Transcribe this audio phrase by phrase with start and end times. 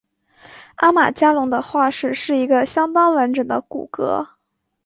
[0.77, 4.27] 阿马加龙的化石是一个相当完整的骨骼。